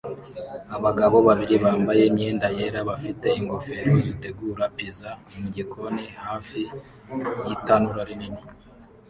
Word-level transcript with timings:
Abagabo 0.75 1.17
babiri 1.27 1.55
bambaye 1.63 2.01
imyenda 2.09 2.47
yera 2.57 2.79
bafite 2.89 3.27
ingofero 3.39 3.91
zitegura 4.07 4.63
pizza 4.75 5.09
mugikoni 5.39 6.05
hafi 6.25 6.61
yitanura 7.47 8.01
rinini 8.09 8.41